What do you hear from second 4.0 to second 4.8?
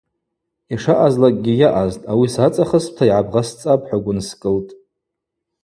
гвынскӏылтӏ.